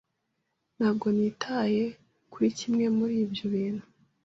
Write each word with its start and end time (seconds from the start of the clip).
Ntabwo 0.77 1.07
nitaye 1.17 1.83
kuri 2.31 2.47
kimwe 2.59 2.85
muri 2.97 3.15
ibyo 3.25 3.45
bintu. 3.53 3.85